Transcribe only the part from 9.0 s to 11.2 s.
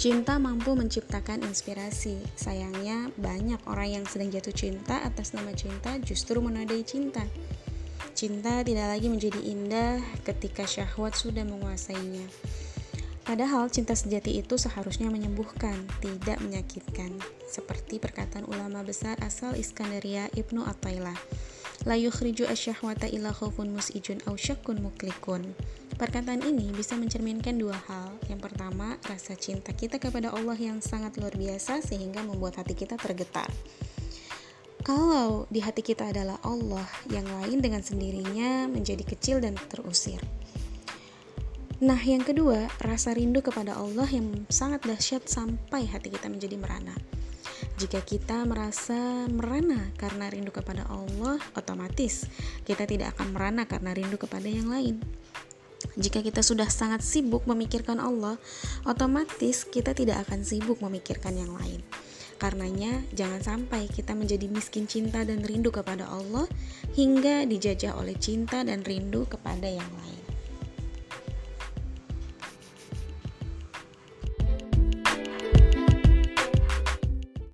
menjadi indah ketika syahwat